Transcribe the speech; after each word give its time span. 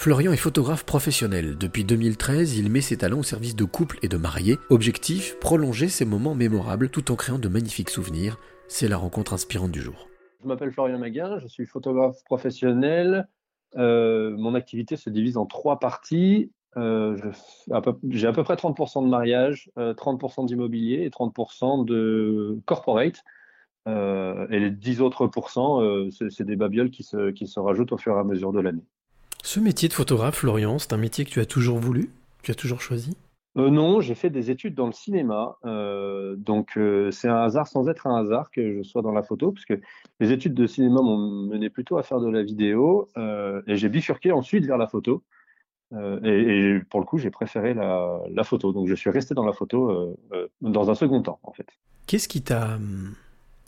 Florian 0.00 0.32
est 0.32 0.38
photographe 0.38 0.86
professionnel. 0.86 1.58
Depuis 1.58 1.84
2013, 1.84 2.56
il 2.56 2.70
met 2.70 2.80
ses 2.80 2.96
talents 2.96 3.18
au 3.18 3.22
service 3.22 3.54
de 3.54 3.66
couples 3.66 3.98
et 4.00 4.08
de 4.08 4.16
mariés. 4.16 4.56
Objectif, 4.70 5.38
prolonger 5.40 5.88
ces 5.88 6.06
moments 6.06 6.34
mémorables 6.34 6.88
tout 6.88 7.12
en 7.12 7.16
créant 7.16 7.38
de 7.38 7.48
magnifiques 7.48 7.90
souvenirs. 7.90 8.38
C'est 8.66 8.88
la 8.88 8.96
rencontre 8.96 9.34
inspirante 9.34 9.72
du 9.72 9.82
jour. 9.82 10.08
Je 10.42 10.48
m'appelle 10.48 10.72
Florian 10.72 10.98
Maguin, 10.98 11.38
je 11.38 11.46
suis 11.48 11.66
photographe 11.66 12.24
professionnel. 12.24 13.28
Euh, 13.76 14.34
mon 14.38 14.54
activité 14.54 14.96
se 14.96 15.10
divise 15.10 15.36
en 15.36 15.44
trois 15.44 15.78
parties. 15.78 16.50
Euh, 16.78 17.18
j'ai 18.08 18.26
à 18.26 18.32
peu 18.32 18.42
près 18.42 18.54
30% 18.54 19.04
de 19.04 19.08
mariage, 19.10 19.70
30% 19.76 20.44
euh, 20.44 20.46
d'immobilier 20.46 21.02
et 21.02 21.10
30% 21.10 21.84
de 21.84 22.58
corporate. 22.64 23.22
et 23.86 24.58
les 24.58 24.70
10 24.70 25.02
autres 25.02 25.26
pourcents, 25.26 25.82
c'est 26.10 26.44
des 26.44 26.56
babioles 26.56 26.90
qui 26.90 27.02
se, 27.02 27.32
qui 27.32 27.46
se 27.46 27.60
rajoutent 27.60 27.92
au 27.92 27.98
fur 27.98 28.16
et 28.16 28.18
à 28.18 28.24
mesure 28.24 28.52
de 28.52 28.60
l'année. 28.60 28.86
Ce 29.42 29.60
métier 29.60 29.88
de 29.88 29.94
photographe, 29.94 30.36
Florian, 30.36 30.78
c'est 30.78 30.92
un 30.92 30.98
métier 30.98 31.24
que 31.24 31.30
tu 31.30 31.40
as 31.40 31.46
toujours 31.46 31.78
voulu 31.78 32.10
Tu 32.42 32.50
as 32.50 32.54
toujours 32.54 32.80
choisi? 32.80 33.16
Euh, 33.56 33.68
non, 33.68 34.00
j'ai 34.00 34.14
fait 34.14 34.30
des 34.30 34.50
études 34.50 34.74
dans 34.74 34.86
le 34.86 34.92
cinéma, 34.92 35.56
euh, 35.64 36.36
donc 36.36 36.76
euh, 36.76 37.10
c'est 37.10 37.28
un 37.28 37.42
hasard 37.42 37.66
sans 37.66 37.88
être 37.88 38.06
un 38.06 38.16
hasard 38.16 38.50
que 38.52 38.76
je 38.76 38.82
sois 38.84 39.02
dans 39.02 39.10
la 39.10 39.24
photo, 39.24 39.50
parce 39.50 39.64
que 39.64 39.80
les 40.20 40.30
études 40.30 40.54
de 40.54 40.66
cinéma 40.66 41.02
m'ont 41.02 41.46
mené 41.46 41.68
plutôt 41.68 41.98
à 41.98 42.04
faire 42.04 42.20
de 42.20 42.28
la 42.28 42.44
vidéo, 42.44 43.08
et 43.66 43.76
j'ai 43.76 43.88
bifurqué 43.88 44.30
ensuite 44.30 44.66
vers 44.66 44.78
la 44.78 44.86
photo. 44.86 45.24
Et, 45.92 46.78
pour 46.88 47.00
le 47.00 47.06
coup, 47.06 47.18
j'ai 47.18 47.30
préféré 47.30 47.74
la, 47.74 48.20
la, 48.30 48.44
photo, 48.44 48.72
donc 48.72 48.86
je 48.86 48.94
suis 48.94 49.10
resté 49.10 49.34
dans 49.34 49.44
la 49.44 49.52
photo 49.52 50.16
dans 50.60 50.90
un 50.90 50.94
second 50.94 51.20
temps, 51.20 51.40
en 51.42 51.52
fait. 51.52 51.66
Qu'est-ce 52.06 52.28
qui 52.28 52.42
t'a 52.42 52.76
hum, 52.76 53.14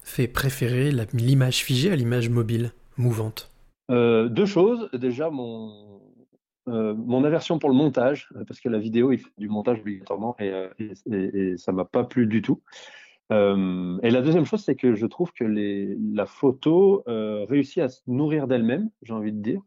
fait 0.04 0.28
préférer 0.28 0.92
l'image 1.12 1.64
figée 1.64 1.90
à 1.90 1.96
l'image 1.96 2.28
mobile, 2.28 2.70
mouvante? 2.96 3.51
Deux 3.92 4.46
choses. 4.46 4.88
Déjà, 4.92 5.30
mon, 5.30 5.92
euh, 6.68 6.94
mon 6.94 7.24
aversion 7.24 7.58
pour 7.58 7.70
le 7.70 7.74
montage, 7.74 8.28
euh, 8.36 8.44
parce 8.46 8.60
que 8.60 8.68
la 8.68 8.78
vidéo, 8.78 9.10
il 9.10 9.18
fait 9.18 9.30
du 9.36 9.48
montage 9.48 9.80
obligatoirement 9.80 10.36
et, 10.38 10.50
euh, 10.50 10.68
et, 11.10 11.56
ça 11.56 11.72
m'a 11.72 11.84
pas 11.84 12.04
plu 12.04 12.26
du 12.26 12.40
tout. 12.40 12.60
et 13.30 14.10
la 14.10 14.20
deuxième 14.20 14.44
chose, 14.44 14.62
c'est 14.62 14.76
que 14.76 14.94
je 14.94 15.06
trouve 15.06 15.32
que 15.32 15.44
la 15.44 16.26
photo 16.26 17.02
réussit 17.06 17.78
à 17.82 17.88
se 17.88 18.02
nourrir 18.06 18.46
d'elle-même, 18.46 18.90
j'ai 19.02 19.14
envie 19.14 19.32
de 19.32 19.40
dire, 19.40 19.62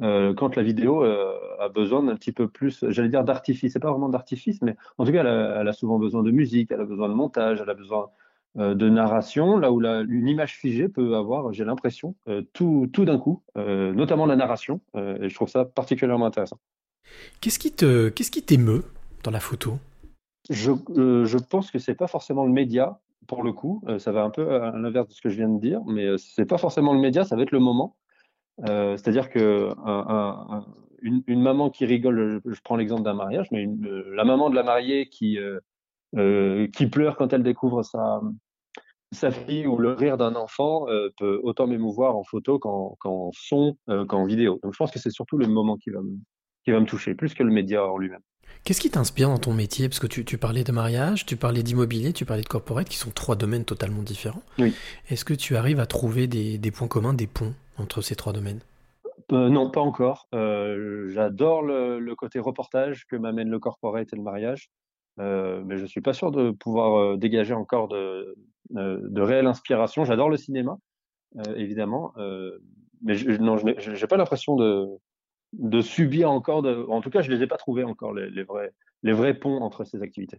quand 0.00 0.56
la 0.56 0.62
vidéo 0.62 1.02
a 1.02 1.68
besoin 1.68 2.02
d'un 2.02 2.16
petit 2.16 2.32
peu 2.32 2.48
plus, 2.48 2.82
j'allais 2.88 3.10
dire 3.10 3.24
d'artifice. 3.24 3.74
C'est 3.74 3.78
pas 3.78 3.90
vraiment 3.90 4.08
d'artifice, 4.08 4.62
mais 4.62 4.74
en 4.96 5.04
tout 5.04 5.12
cas, 5.12 5.20
elle 5.20 5.68
a, 5.68 5.72
souvent 5.74 5.98
besoin 5.98 6.22
de 6.22 6.30
musique, 6.30 6.70
elle 6.72 6.80
a 6.80 6.86
besoin 6.86 7.10
de 7.10 7.14
montage, 7.14 7.60
elle 7.60 7.68
a 7.68 7.74
besoin 7.74 8.04
euh, 8.04 8.06
de 8.56 8.88
narration, 8.88 9.58
là 9.58 9.70
où 9.70 9.80
la, 9.80 10.00
une 10.00 10.28
image 10.28 10.56
figée 10.56 10.88
peut 10.88 11.14
avoir, 11.14 11.52
j'ai 11.52 11.64
l'impression, 11.64 12.16
euh, 12.28 12.42
tout, 12.52 12.88
tout 12.92 13.04
d'un 13.04 13.18
coup, 13.18 13.42
euh, 13.56 13.92
notamment 13.92 14.26
la 14.26 14.36
narration, 14.36 14.80
et 14.96 15.28
je 15.28 15.34
trouve 15.34 15.48
ça 15.48 15.64
particulièrement 15.64 16.26
intéressant. 16.26 16.58
Qu'est-ce 17.40 17.58
qui 17.58 17.72
te, 17.72 18.08
qu'est-ce 18.08 18.30
qui 18.30 18.42
t'émeut 18.42 18.84
dans 19.22 19.30
la 19.30 19.40
photo? 19.40 19.78
Je, 20.48 20.72
je, 20.96 21.38
pense 21.38 21.70
que 21.70 21.78
c'est 21.78 21.94
pas 21.94 22.08
forcément 22.08 22.44
le 22.44 22.52
média, 22.52 23.00
pour 23.28 23.44
le 23.44 23.52
coup, 23.52 23.84
ça 23.98 24.10
va 24.10 24.22
un 24.22 24.30
peu 24.30 24.50
à 24.50 24.72
l'inverse 24.76 25.08
de 25.08 25.12
ce 25.12 25.20
que 25.20 25.28
je 25.28 25.36
viens 25.36 25.48
de 25.48 25.60
dire, 25.60 25.80
mais 25.86 26.06
c'est 26.18 26.46
pas 26.46 26.58
forcément 26.58 26.92
le 26.92 27.00
média, 27.00 27.24
ça 27.24 27.36
va 27.36 27.42
être 27.42 27.52
le 27.52 27.60
moment. 27.60 27.96
C'est-à-dire 28.66 29.30
que 29.30 29.70
une, 31.02 31.42
maman 31.42 31.70
qui 31.70 31.86
rigole, 31.86 32.40
je, 32.44 32.60
prends 32.62 32.76
l'exemple 32.76 33.02
d'un 33.02 33.14
mariage, 33.14 33.48
mais 33.50 33.66
la 34.14 34.24
maman 34.24 34.50
de 34.50 34.54
la 34.54 34.62
mariée 34.62 35.08
qui 35.08 35.38
euh, 35.38 35.60
qui 36.14 36.86
pleure 36.88 37.16
quand 37.16 37.32
elle 37.32 37.42
découvre 37.42 37.82
sa, 37.82 38.20
sa 39.12 39.30
fille 39.30 39.66
ou 39.66 39.78
le 39.78 39.92
rire 39.92 40.16
d'un 40.16 40.36
enfant 40.36 40.88
euh, 40.88 41.08
peut 41.18 41.40
autant 41.42 41.66
m'émouvoir 41.66 42.16
en 42.16 42.22
photo 42.22 42.58
qu'en 42.58 43.30
son, 43.32 43.76
euh, 43.88 44.04
qu'en 44.04 44.24
vidéo. 44.24 44.60
Donc 44.62 44.72
je 44.72 44.78
pense 44.78 44.90
que 44.90 44.98
c'est 44.98 45.10
surtout 45.10 45.36
le 45.36 45.46
moment 45.46 45.76
qui 45.76 45.90
va, 45.90 46.00
me, 46.00 46.16
qui 46.64 46.70
va 46.70 46.80
me 46.80 46.86
toucher, 46.86 47.14
plus 47.14 47.34
que 47.34 47.42
le 47.42 47.52
média 47.52 47.84
en 47.84 47.98
lui-même. 47.98 48.20
Qu'est-ce 48.64 48.80
qui 48.80 48.90
t'inspire 48.90 49.28
dans 49.28 49.38
ton 49.38 49.54
métier? 49.54 49.88
Parce 49.88 50.00
que 50.00 50.06
tu, 50.06 50.24
tu, 50.24 50.36
parlais 50.36 50.64
de 50.64 50.72
mariage, 50.72 51.24
tu 51.24 51.36
parlais 51.36 51.62
d'immobilier, 51.62 52.12
tu 52.12 52.24
parlais 52.24 52.42
de 52.42 52.48
corporate, 52.48 52.88
qui 52.88 52.98
sont 52.98 53.10
trois 53.10 53.36
domaines 53.36 53.64
totalement 53.64 54.02
différents. 54.02 54.42
Oui. 54.58 54.74
Est-ce 55.08 55.24
que 55.24 55.34
tu 55.34 55.56
arrives 55.56 55.80
à 55.80 55.86
trouver 55.86 56.26
des, 56.26 56.58
des, 56.58 56.70
points 56.70 56.88
communs, 56.88 57.14
des 57.14 57.26
ponts 57.26 57.54
entre 57.78 58.02
ces 58.02 58.16
trois 58.16 58.32
domaines? 58.32 58.60
Non, 59.30 59.70
pas 59.70 59.80
encore. 59.80 60.28
J'adore 60.32 61.62
le, 61.62 62.00
le, 62.00 62.14
côté 62.16 62.40
reportage 62.40 63.06
que 63.06 63.14
m'amène 63.14 63.48
le 63.48 63.60
corporate 63.60 64.12
et 64.12 64.16
le 64.16 64.22
mariage. 64.22 64.68
Euh, 65.18 65.62
mais 65.64 65.78
je 65.78 65.86
suis 65.86 66.00
pas 66.00 66.12
sûr 66.12 66.30
de 66.30 66.50
pouvoir 66.50 66.98
euh, 66.98 67.16
dégager 67.16 67.54
encore 67.54 67.88
de, 67.88 68.36
euh, 68.76 68.98
de 69.02 69.20
réelle 69.20 69.46
inspiration. 69.46 70.04
J'adore 70.04 70.30
le 70.30 70.36
cinéma, 70.36 70.78
évidemment, 71.56 72.12
mais 73.02 73.14
je, 73.14 73.30
non, 73.40 73.56
je 73.56 73.90
n'ai 73.90 74.06
pas 74.06 74.16
l'impression 74.16 74.56
de, 74.56 75.80
subir 75.80 76.30
encore. 76.30 76.64
En 76.88 77.00
tout 77.00 77.10
cas, 77.10 77.22
je 77.22 77.30
les 77.30 77.42
ai 77.42 77.46
pas 77.46 77.56
trouvés 77.56 77.84
encore 77.84 78.12
les, 78.14 78.42
vrais, 78.42 78.72
les 79.02 79.12
vrais 79.12 79.34
ponts 79.34 79.60
entre 79.60 79.84
ces 79.84 80.02
activités. 80.02 80.38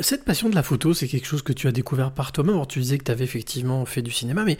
cette 0.00 0.24
passion 0.24 0.48
de 0.48 0.54
la 0.54 0.62
photo, 0.62 0.94
c'est 0.94 1.08
quelque 1.08 1.26
chose 1.26 1.42
que 1.42 1.52
tu 1.52 1.66
as 1.68 1.72
découvert 1.72 2.12
par 2.12 2.32
toi-même. 2.32 2.54
Alors, 2.54 2.66
tu 2.66 2.80
disais 2.80 2.98
que 2.98 3.04
tu 3.04 3.12
avais 3.12 3.24
effectivement 3.24 3.84
fait 3.84 4.02
du 4.02 4.10
cinéma, 4.10 4.44
mais 4.44 4.56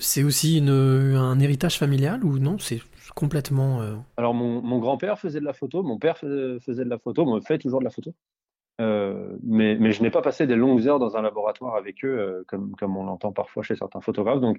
c'est 0.00 0.22
aussi 0.22 0.62
un 0.66 1.38
héritage 1.38 1.78
familial 1.78 2.24
ou 2.24 2.38
non? 2.38 2.58
C'est 2.58 2.80
complètement. 3.14 3.82
Euh, 3.82 3.94
Alors, 4.16 4.34
mon, 4.34 4.78
grand-père 4.78 5.18
faisait 5.18 5.40
de 5.40 5.44
la 5.44 5.52
photo, 5.52 5.82
mon 5.82 5.98
père 5.98 6.18
faisait, 6.18 6.84
de 6.84 6.90
la 6.90 6.98
photo, 6.98 7.24
me 7.24 7.40
fait 7.40 7.58
toujours 7.58 7.80
de 7.80 7.84
la 7.84 7.90
photo. 7.90 8.14
Euh, 8.80 9.36
mais, 9.42 9.76
mais, 9.76 9.92
je 9.92 10.02
n'ai 10.02 10.10
pas 10.10 10.22
passé 10.22 10.46
des 10.46 10.56
longues 10.56 10.86
heures 10.88 10.98
dans 10.98 11.16
un 11.16 11.22
laboratoire 11.22 11.76
avec 11.76 12.04
eux, 12.04 12.18
euh, 12.18 12.44
comme, 12.46 12.74
comme 12.76 12.96
on 12.96 13.04
l'entend 13.04 13.32
parfois 13.32 13.62
chez 13.62 13.76
certains 13.76 14.00
photographes. 14.00 14.40
Donc, 14.40 14.58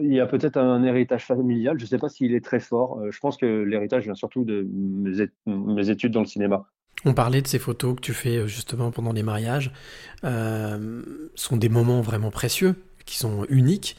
il 0.00 0.12
y 0.12 0.18
a 0.18 0.26
peut-être 0.26 0.56
un 0.56 0.82
héritage 0.82 1.24
familial. 1.24 1.78
Je 1.78 1.84
ne 1.84 1.88
sais 1.88 1.98
pas 1.98 2.08
s'il 2.08 2.34
est 2.34 2.44
très 2.44 2.58
fort. 2.58 3.00
je 3.10 3.18
pense 3.20 3.36
que 3.36 3.46
l'héritage 3.46 4.04
vient 4.04 4.14
surtout 4.14 4.44
de 4.44 4.66
mes, 5.46 5.90
études 5.90 6.12
dans 6.12 6.20
le 6.20 6.26
cinéma. 6.26 6.66
On 7.04 7.14
parlait 7.14 7.42
de 7.42 7.46
ces 7.46 7.60
photos 7.60 7.94
que 7.94 8.00
tu 8.00 8.12
fais 8.12 8.48
justement 8.48 8.90
pendant 8.90 9.12
les 9.12 9.22
mariages. 9.22 9.70
Ce 10.24 10.80
sont 11.36 11.56
des 11.56 11.68
moments 11.68 12.00
vraiment 12.00 12.30
précieux, 12.30 12.74
qui 13.06 13.18
sont 13.18 13.44
uniques. 13.50 13.96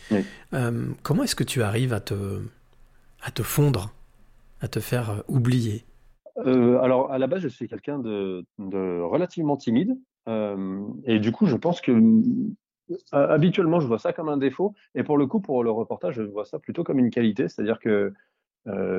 comment 1.03 1.23
est-ce 1.23 1.35
que 1.35 1.45
tu 1.45 1.61
arrives 1.61 1.93
à 1.93 2.01
te, 2.01 2.41
à 3.21 3.31
te 3.31 3.43
fondre, 3.43 3.93
à 4.61 4.67
te 4.67 4.79
faire 4.79 5.09
euh, 5.09 5.21
oublier 5.27 5.85
euh, 6.45 6.79
Alors, 6.79 7.11
à 7.11 7.17
la 7.17 7.27
base, 7.27 7.41
je 7.41 7.47
suis 7.47 7.67
quelqu'un 7.67 7.99
de, 7.99 8.45
relativement 8.57 9.57
timide. 9.57 9.97
Euh, 10.27 10.81
et 11.05 11.19
du 11.19 11.31
coup, 11.31 11.45
je 11.45 11.55
pense 11.55 11.81
que 11.81 11.91
habituellement, 13.11 13.79
je 13.79 13.87
vois 13.87 13.99
ça 13.99 14.13
comme 14.13 14.29
un 14.29 14.37
défaut. 14.37 14.73
Et 14.95 15.03
pour 15.03 15.17
le 15.17 15.27
coup, 15.27 15.39
pour 15.39 15.63
le 15.63 15.71
reportage, 15.71 16.15
je 16.15 16.23
vois 16.23 16.45
ça 16.45 16.59
plutôt 16.59 16.83
comme 16.83 16.99
une 16.99 17.09
qualité. 17.09 17.47
C'est-à-dire 17.47 17.79
que 17.79 18.13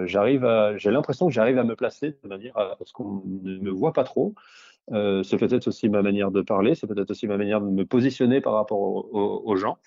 j'arrive 0.07 0.45
à, 0.45 0.77
j'ai 0.77 0.91
l'impression 0.91 1.27
que 1.27 1.33
j'arrive 1.33 1.59
à 1.59 1.65
me 1.65 1.77
placer 1.77 2.17
de 2.23 2.29
manière 2.29 2.57
à 2.57 2.77
ce 2.85 2.93
qu'on 2.93 3.23
ne 3.25 3.59
me 3.59 3.71
voit 3.71 3.93
pas 3.93 4.05
trop. 4.05 4.35
Euh, 4.93 5.23
c'est 5.23 5.37
peut-être 5.37 5.69
aussi 5.69 5.89
ma 5.89 6.03
manière 6.03 6.31
de 6.31 6.43
parler, 6.43 6.75
c'est 6.75 6.87
peut-être 6.87 7.11
aussi 7.11 7.27
ma 7.27 7.37
manière 7.37 7.61
de 7.61 7.69
me 7.69 7.85
positionner 7.85 8.41
par 8.41 8.55
rapport 8.55 8.81
aux 8.81 9.57
gens. 9.57 9.79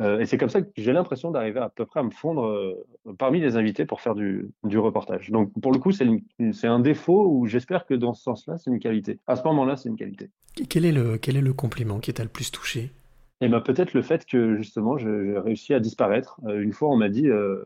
Euh, 0.00 0.20
et 0.20 0.26
c'est 0.26 0.38
comme 0.38 0.48
ça 0.48 0.62
que 0.62 0.68
j'ai 0.76 0.92
l'impression 0.92 1.30
d'arriver 1.30 1.60
à 1.60 1.68
peu 1.68 1.84
près 1.84 2.00
à 2.00 2.02
me 2.02 2.10
fondre 2.10 2.46
euh, 2.46 2.86
parmi 3.18 3.40
les 3.40 3.56
invités 3.56 3.84
pour 3.84 4.00
faire 4.00 4.14
du, 4.14 4.48
du 4.64 4.78
reportage. 4.78 5.30
Donc 5.30 5.50
pour 5.60 5.72
le 5.72 5.78
coup, 5.78 5.92
c'est 5.92 6.66
un 6.66 6.80
défaut 6.80 7.28
ou 7.28 7.46
j'espère 7.46 7.84
que 7.84 7.94
dans 7.94 8.14
ce 8.14 8.22
sens-là, 8.22 8.58
c'est 8.58 8.70
une 8.70 8.78
qualité. 8.78 9.18
À 9.26 9.36
ce 9.36 9.42
moment-là, 9.44 9.76
c'est 9.76 9.88
une 9.88 9.96
qualité. 9.96 10.30
Quel 10.68 10.84
est 10.84 10.92
le, 10.92 11.18
quel 11.18 11.36
est 11.36 11.42
le 11.42 11.52
compliment 11.52 11.98
qui 11.98 12.12
t'a 12.14 12.22
le 12.22 12.28
plus 12.28 12.50
touché? 12.50 12.92
Eh 13.40 13.48
ben, 13.48 13.60
peut-être 13.60 13.94
le 13.94 14.02
fait 14.02 14.24
que 14.24 14.56
justement, 14.56 14.98
j'ai 14.98 15.38
réussi 15.38 15.72
à 15.74 15.80
disparaître. 15.80 16.40
une 16.48 16.72
fois, 16.72 16.88
on 16.88 16.96
m'a 16.96 17.08
dit, 17.08 17.28
euh, 17.28 17.64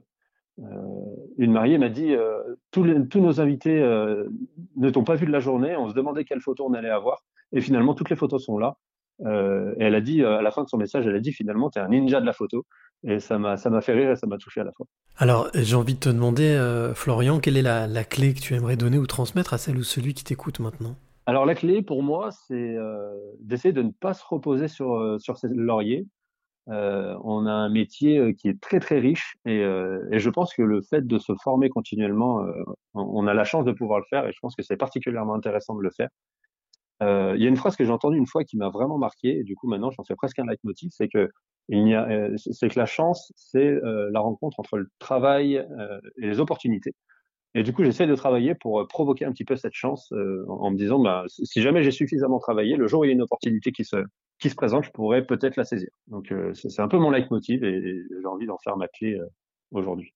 une 0.58 1.52
mariée 1.52 1.78
m'a 1.78 1.88
dit 1.88 2.14
euh, 2.14 2.40
tous, 2.70 2.86
tous, 3.08 3.20
nos 3.20 3.40
invités 3.40 3.80
euh, 3.80 4.28
ne 4.76 4.90
t'ont 4.90 5.04
pas 5.04 5.14
vu 5.14 5.26
de 5.26 5.32
la 5.32 5.40
journée, 5.40 5.76
on 5.76 5.88
se 5.88 5.94
demandait 5.94 6.24
quelle 6.24 6.40
photo 6.40 6.66
on 6.68 6.74
allait 6.74 6.90
avoir, 6.90 7.22
et 7.52 7.60
finalement 7.60 7.94
toutes 7.94 8.10
les 8.10 8.16
photos 8.16 8.44
sont 8.44 8.58
là. 8.58 8.76
et 9.20 9.84
elle 9.84 9.94
a 9.94 10.00
dit 10.00 10.24
à 10.24 10.42
la 10.42 10.50
fin 10.50 10.62
de 10.62 10.68
son 10.68 10.76
message, 10.76 11.06
elle 11.06 11.16
a 11.16 11.20
dit 11.20 11.32
finalement 11.32 11.70
tu 11.70 11.78
es 11.78 11.82
un 11.82 11.88
ninja 11.88 12.20
de 12.20 12.26
la 12.26 12.32
photo, 12.32 12.66
et 13.04 13.18
ça 13.18 13.38
m'a 13.38 13.56
ça 13.56 13.70
m'a 13.70 13.80
fait 13.80 13.94
rire 13.94 14.10
et 14.10 14.16
ça 14.16 14.26
m'a 14.26 14.36
touché 14.36 14.60
à 14.60 14.64
la 14.64 14.72
fois. 14.72 14.86
Alors 15.16 15.48
j'ai 15.54 15.76
envie 15.76 15.94
de 15.94 16.00
te 16.00 16.08
demander, 16.08 16.90
Florian, 16.94 17.40
quelle 17.40 17.56
est 17.56 17.62
la, 17.62 17.86
la, 17.86 18.04
clé 18.04 18.34
que 18.34 18.40
tu 18.40 18.54
aimerais 18.54 18.76
donner 18.76 18.98
ou 18.98 19.06
transmettre 19.06 19.54
à 19.54 19.58
celle 19.58 19.78
ou 19.78 19.84
celui 19.84 20.14
qui 20.14 20.24
t'écoute 20.24 20.60
maintenant? 20.60 20.96
Alors 21.24 21.46
la 21.46 21.54
clé 21.54 21.82
pour 21.82 22.02
moi, 22.02 22.30
c'est 22.30 22.76
d'essayer 23.40 23.72
de 23.72 23.82
ne 23.82 23.90
pas 23.90 24.12
se 24.12 24.24
reposer 24.28 24.68
sur 24.68 25.16
sur 25.18 25.38
ses 25.38 25.48
lauriers, 25.48 26.06
euh, 26.68 27.18
on 27.24 27.46
a 27.46 27.52
un 27.52 27.68
métier 27.68 28.18
euh, 28.18 28.32
qui 28.32 28.48
est 28.48 28.60
très 28.60 28.78
très 28.78 29.00
riche 29.00 29.34
et, 29.44 29.64
euh, 29.64 30.06
et, 30.12 30.20
je 30.20 30.30
pense 30.30 30.54
que 30.54 30.62
le 30.62 30.80
fait 30.80 31.04
de 31.04 31.18
se 31.18 31.32
former 31.42 31.68
continuellement, 31.70 32.44
on 32.94 33.26
a 33.26 33.34
la 33.34 33.42
chance 33.42 33.64
de 33.64 33.72
pouvoir 33.72 33.98
le 33.98 34.04
faire 34.08 34.26
et 34.28 34.32
je 34.32 34.38
pense 34.40 34.54
que 34.54 34.62
c'est 34.62 34.76
particulièrement 34.76 35.34
intéressant 35.34 35.74
de 35.74 35.82
le 35.82 35.90
faire. 35.90 36.08
Il 37.00 37.42
y 37.42 37.46
a 37.46 37.48
une 37.48 37.56
phrase 37.56 37.74
que 37.74 37.84
j'ai 37.84 37.90
entendue 37.90 38.16
une 38.16 38.28
fois 38.28 38.44
qui 38.44 38.56
m'a 38.56 38.68
vraiment 38.68 38.96
marqué 38.96 39.36
et 39.36 39.42
du 39.42 39.56
coup 39.56 39.66
maintenant 39.66 39.90
j'en 39.90 40.04
fais 40.04 40.14
presque 40.14 40.38
un 40.38 40.46
leitmotiv, 40.46 40.90
c'est 40.92 41.08
que 41.08 41.30
il 41.68 41.88
y 41.88 41.94
a, 41.94 42.28
c'est 42.36 42.68
que 42.68 42.78
la 42.78 42.86
chance, 42.86 43.32
c'est 43.34 43.80
la 43.82 44.20
rencontre 44.20 44.60
entre 44.60 44.78
le 44.78 44.88
travail 45.00 45.66
et 46.18 46.26
les 46.26 46.38
opportunités. 46.38 46.94
Et 47.54 47.62
du 47.62 47.72
coup, 47.72 47.84
j'essaie 47.84 48.06
de 48.06 48.14
travailler 48.14 48.54
pour 48.54 48.86
provoquer 48.88 49.26
un 49.26 49.32
petit 49.32 49.44
peu 49.44 49.56
cette 49.56 49.74
chance 49.74 50.12
en, 50.48 50.70
me 50.70 50.76
disant, 50.76 50.98
bah, 50.98 51.24
si 51.28 51.60
jamais 51.60 51.82
j'ai 51.82 51.90
suffisamment 51.90 52.38
travaillé, 52.38 52.76
le 52.76 52.86
jour 52.86 53.00
où 53.00 53.04
il 53.04 53.08
y 53.08 53.10
a 53.10 53.14
une 53.14 53.22
opportunité 53.22 53.72
qui 53.72 53.84
se, 53.84 53.96
qui 54.42 54.50
se 54.50 54.56
présente, 54.56 54.84
je 54.84 54.90
pourrais 54.90 55.24
peut-être 55.24 55.56
la 55.56 55.64
saisir. 55.64 55.88
Donc 56.08 56.32
euh, 56.32 56.52
c'est 56.54 56.82
un 56.82 56.88
peu 56.88 56.98
mon 56.98 57.10
leitmotiv 57.10 57.62
et, 57.62 58.02
j'ai 58.20 58.26
envie 58.26 58.46
d'en 58.46 58.58
faire 58.58 58.76
ma 58.76 58.88
clé 58.88 59.14
euh, 59.14 59.26
aujourd'hui. 59.70 60.12